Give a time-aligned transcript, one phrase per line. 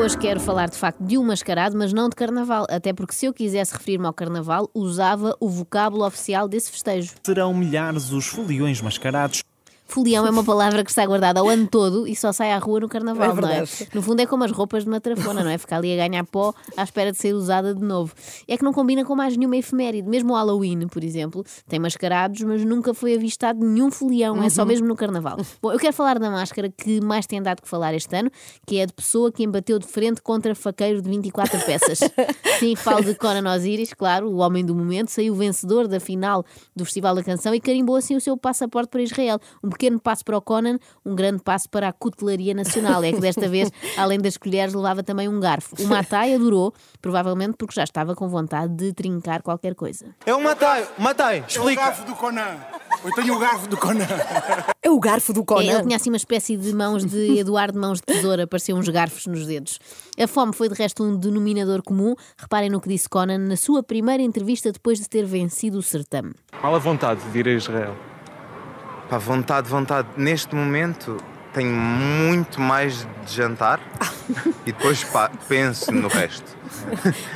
[0.00, 3.26] hoje quero falar de facto de um mascarado, mas não de carnaval, até porque se
[3.26, 7.12] eu quisesse referir-me ao carnaval, usava o vocábulo oficial desse festejo.
[7.22, 9.42] Serão milhares os foliões mascarados.
[9.90, 12.80] Folião é uma palavra que está guardada ao ano todo e só sai à rua
[12.80, 13.64] no carnaval, É não é?
[13.92, 15.58] No fundo é como as roupas de uma trafona, não é?
[15.58, 18.14] Ficar ali a ganhar pó à espera de ser usada de novo.
[18.46, 20.08] É que não combina com mais nenhuma efeméride.
[20.08, 24.64] Mesmo o Halloween, por exemplo, tem mascarados, mas nunca foi avistado nenhum folião, é só
[24.64, 25.38] mesmo no carnaval.
[25.60, 28.30] Bom, eu quero falar da máscara que mais tem dado que falar este ano,
[28.66, 31.98] que é a de pessoa que embateu de frente contra faqueiro de 24 peças.
[32.60, 36.44] Sim, falo de Conan Osiris, claro, o homem do momento, saiu vencedor da final
[36.76, 39.40] do Festival da Canção e carimbou assim o seu passaporte para Israel.
[39.64, 43.02] Um pequeno passo para o Conan, um grande passo para a cutelaria nacional.
[43.02, 45.74] É que desta vez, além das colheres, levava também um garfo.
[45.82, 50.04] O Matai adorou, provavelmente porque já estava com vontade de trincar qualquer coisa.
[50.26, 51.80] Eu matei, matei, É o explica.
[51.82, 52.58] garfo do Conan.
[53.02, 54.06] Eu tenho o garfo do Conan.
[54.82, 55.62] É o garfo do É, Conan.
[55.72, 59.26] Ele tinha assim uma espécie de mãos de Eduardo Mãos de Tesoura, pareciam uns garfos
[59.26, 59.78] nos dedos.
[60.18, 62.14] A fome foi de resto um denominador comum.
[62.36, 66.34] Reparem no que disse Conan na sua primeira entrevista depois de ter vencido o certame.
[66.62, 67.96] Mal a vontade de ir a Israel.
[69.10, 70.06] Pá, vontade, vontade.
[70.16, 71.16] Neste momento
[71.52, 73.79] tenho muito mais de jantar
[74.66, 76.58] e depois pá, penso no resto.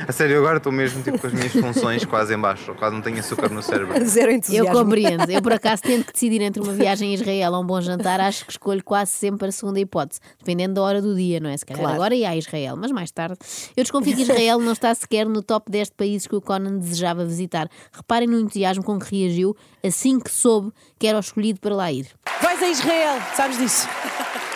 [0.07, 3.01] A sério, agora estou mesmo tipo, com as minhas funções quase em baixo, quase não
[3.01, 3.93] tenho açúcar no cérebro.
[4.05, 4.71] Zero Eu entusiasmo.
[4.71, 5.29] compreendo.
[5.29, 8.19] Eu, por acaso, tendo que decidir entre uma viagem a Israel ou um bom jantar,
[8.21, 11.57] acho que escolho quase sempre a segunda hipótese, dependendo da hora do dia, não é?
[11.57, 11.95] Se calhar Claro.
[11.95, 13.37] agora ia a Israel, mas mais tarde.
[13.75, 16.77] Eu desconfio que Israel não está sequer no top 10 de países que o Conan
[16.77, 17.67] desejava visitar.
[17.91, 21.91] Reparem no entusiasmo com que reagiu assim que soube que era o escolhido para lá
[21.91, 22.07] ir.
[22.41, 23.87] Vais a Israel, sabes disso?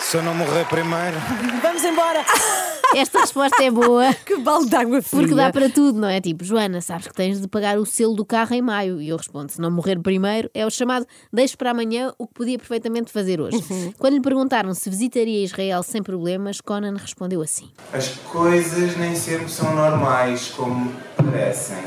[0.00, 1.16] Se eu não morrer primeiro.
[1.62, 2.24] Vamos embora.
[2.94, 4.14] Esta resposta é boa.
[4.24, 5.20] Que balde de água fria.
[5.22, 6.20] Porque dá para tudo, não é?
[6.20, 9.00] Tipo, Joana, sabes que tens de pagar o selo do carro em maio.
[9.00, 12.34] E eu respondo: se não morrer primeiro, é o chamado deixe para amanhã o que
[12.34, 13.58] podia perfeitamente fazer hoje.
[13.98, 19.48] Quando lhe perguntaram se visitaria Israel sem problemas, Conan respondeu assim: As coisas nem sempre
[19.48, 21.78] são normais como parecem.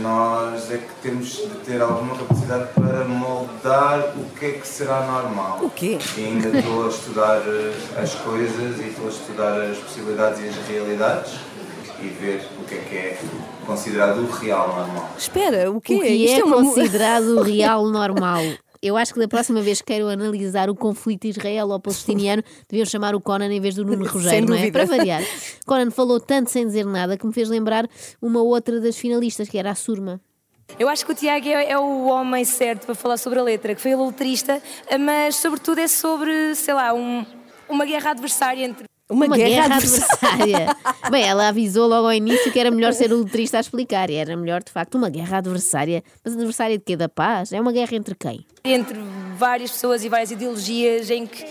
[0.00, 5.04] Nós é que temos de ter alguma capacidade para moldar o que é que será
[5.06, 5.58] normal.
[5.60, 5.98] O quê?
[6.16, 10.48] E ainda estou a estudar eh, as coisas e estou a estudar as possibilidades e
[10.48, 11.32] as realidades
[12.02, 13.18] e ver o que é que é
[13.66, 15.10] considerado o real normal.
[15.16, 15.94] Espera, o quê?
[15.94, 18.42] O que é, uma mu- considerado o real normal?
[18.82, 23.20] Eu acho que da próxima vez que queiram analisar o conflito israelo-palestiniano, deviam chamar o
[23.20, 24.70] Conan em vez do Nuno Rogério, não é?
[24.72, 25.22] Para variar.
[25.64, 27.88] Conan falou tanto sem dizer nada que me fez lembrar
[28.20, 30.20] uma outra das finalistas, que era a Surma.
[30.80, 33.72] Eu acho que o Tiago é, é o homem certo para falar sobre a letra,
[33.74, 34.60] que foi ele letrista,
[34.98, 37.24] mas sobretudo é sobre, sei lá, um-
[37.68, 38.86] uma guerra adversária entre.
[39.10, 40.76] Uma, Uma guerra, guerra adversária.
[41.10, 44.08] Bem, ela avisou logo ao início que era melhor ser o letrista a explicar.
[44.08, 46.02] E era melhor, de facto, uma guerra adversária.
[46.24, 46.96] Mas adversária de quê?
[46.96, 47.52] Da paz?
[47.52, 48.46] É uma guerra entre quem?
[48.64, 48.98] entre
[49.36, 51.44] várias pessoas e várias ideologias em que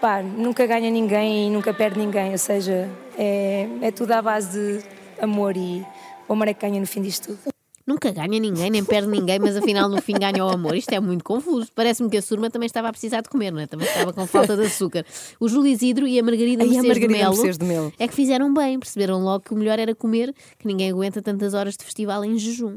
[0.00, 4.50] pá, nunca ganha ninguém e nunca perde ninguém, ou seja, é, é tudo à base
[4.78, 4.84] de
[5.22, 5.82] amor e
[6.28, 7.53] o amor é que ganha no fim disto tudo.
[7.86, 10.74] Nunca ganha ninguém, nem perde ninguém, mas afinal no fim ganha o amor.
[10.74, 11.68] Isto é muito confuso.
[11.74, 13.66] Parece-me que a Surma também estava a precisar de comer, não é?
[13.66, 15.04] Também estava com falta de açúcar.
[15.38, 17.92] O Júlio Isidro e a Margarida Ai, a Mercedes de Margarida Melo Mercedes de Melo.
[17.98, 21.52] é que fizeram bem, perceberam logo que o melhor era comer, que ninguém aguenta tantas
[21.52, 22.74] horas de festival em jejum.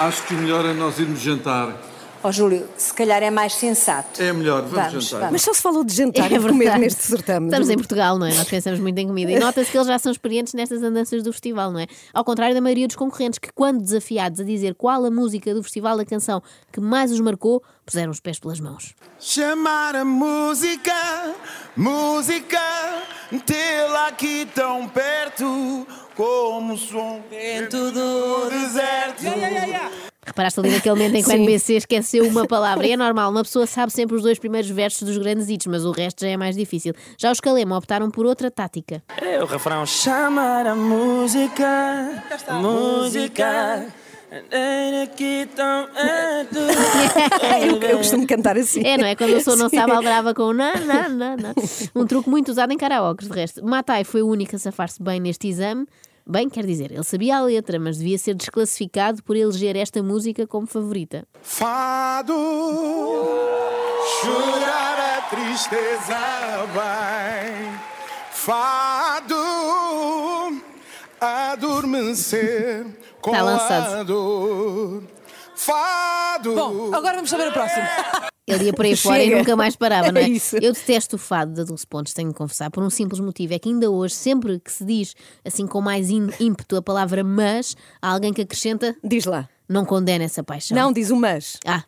[0.00, 1.91] Acho que o melhor é nós irmos jantar.
[2.24, 4.22] Ó Júlio, se calhar é mais sensato.
[4.22, 5.18] É melhor, vamos, Vamos, jantar.
[5.18, 5.32] vamos.
[5.32, 7.46] Mas só se falou de jantar É e de comer neste certame.
[7.48, 8.34] Estamos em Portugal, não é?
[8.34, 9.32] Nós pensamos muito em comida.
[9.32, 11.86] E nota-se que eles já são experientes nestas andanças do festival, não é?
[12.14, 15.62] Ao contrário da maioria dos concorrentes, que, quando desafiados a dizer qual a música do
[15.62, 16.40] Festival da Canção
[16.72, 18.94] que mais os marcou, puseram os pés pelas mãos.
[19.18, 20.92] Chamar a música,
[21.76, 22.60] música,
[23.44, 29.22] tê-la aqui tão perto, como o som vento do deserto.
[30.32, 31.32] Reparaste ali naquele momento em que o.
[31.36, 32.86] NBC esqueceu uma palavra.
[32.86, 35.84] E é normal, uma pessoa sabe sempre os dois primeiros versos dos grandes hits, mas
[35.84, 36.94] o resto já é mais difícil.
[37.18, 39.02] Já os Calema optaram por outra tática.
[39.20, 39.84] É o refrão.
[39.84, 43.86] Chamar a música, música.
[45.02, 45.88] Aqui tão
[47.66, 48.80] eu, eu costumo cantar assim.
[48.82, 49.14] É, não é?
[49.14, 49.76] Quando a pessoa não Sim.
[49.76, 51.54] sabe, aldrava com na, na, na, na.
[51.94, 53.62] Um truque muito usado em karaokes, de resto.
[53.62, 55.86] Matai foi o único a safar-se bem neste exame.
[56.26, 60.46] Bem, quer dizer, ele sabia a letra, mas devia ser desclassificado por eleger esta música
[60.46, 61.26] como favorita.
[61.42, 62.32] Fado,
[64.20, 67.80] chorar a tristeza vai.
[68.32, 69.34] Fado,
[71.20, 72.86] adormecer
[73.20, 73.94] com Tá lançado.
[73.94, 75.02] a dor.
[75.54, 76.54] Fado.
[76.54, 77.86] Bom, agora vamos saber a próxima.
[78.54, 80.24] Ele ia por aí fora e nunca mais parava, não é?
[80.24, 80.56] É isso.
[80.56, 83.54] Eu detesto o fado da Dulce Pontes, tenho de confessar, por um simples motivo.
[83.54, 85.14] É que ainda hoje, sempre que se diz
[85.44, 89.48] assim com mais ímpeto a palavra mas, há alguém que acrescenta Diz lá.
[89.68, 90.76] não condena essa paixão.
[90.76, 91.56] Não, diz o mas.
[91.66, 91.84] Ah,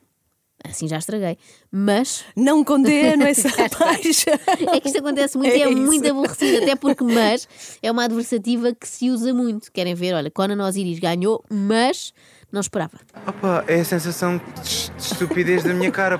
[0.66, 1.36] Assim já estraguei.
[1.70, 2.24] Mas.
[2.34, 4.32] Não condeno essa paixão.
[4.72, 5.82] É que isto acontece muito e é É isso.
[5.82, 7.46] muito aborrecido, até porque mas
[7.82, 9.70] é uma adversativa que se usa muito.
[9.70, 10.14] Querem ver?
[10.14, 12.14] Olha, Conan Osiris ganhou, mas
[12.50, 12.98] não esperava.
[13.26, 16.16] Opa, é a sensação de estupidez da minha cara.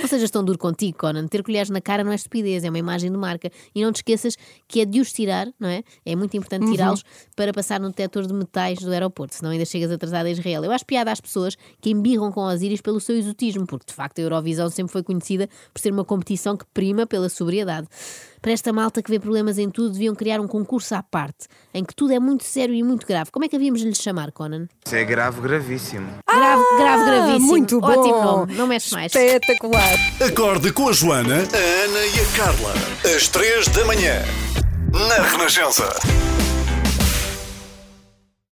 [0.00, 1.26] Ou seja, estão duro contigo, Conan.
[1.26, 3.50] Ter colheres na cara não é estupidez, é uma imagem de marca.
[3.74, 4.36] E não te esqueças
[4.66, 5.82] que é de os tirar, não é?
[6.04, 7.04] É muito importante tirá-los
[7.36, 10.64] para passar no detector de metais do aeroporto, senão ainda chegas atrasado a Israel.
[10.64, 14.18] Eu acho piada às pessoas que embirram com Osiris pelo seu exotismo, porque de facto
[14.18, 17.88] a Eurovisão sempre foi conhecida por ser uma competição que prima pela sobriedade.
[18.42, 21.84] Para esta malta que vê problemas em tudo, deviam criar um concurso à parte, em
[21.84, 23.30] que tudo é muito sério e muito grave.
[23.30, 24.66] Como é que havíamos de lhe chamar, Conan?
[24.84, 26.08] Isso é grave, gravíssimo.
[26.28, 27.46] Grave, grave, gravíssimo.
[27.46, 27.86] muito bom.
[27.86, 29.14] Ótimo nome, não mexe mais.
[29.14, 29.94] Espetacular.
[30.20, 32.74] Acorde com a Joana, a Ana e a Carla.
[33.16, 34.22] Às três da manhã.
[34.90, 35.94] Na Renascença.